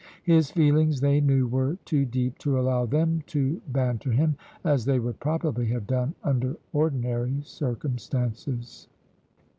His 0.23 0.49
feelings, 0.49 0.99
they 0.99 1.21
knew, 1.21 1.45
were 1.47 1.77
too 1.85 2.05
deep 2.05 2.39
to 2.39 2.59
allow 2.59 2.87
them 2.87 3.21
to 3.27 3.61
banter 3.67 4.09
him, 4.11 4.35
as 4.63 4.83
they 4.85 4.97
would 4.97 5.19
probably 5.19 5.67
have 5.67 5.85
done 5.85 6.15
under 6.23 6.57
ordinary 6.73 7.39
circumstances. 7.43 8.87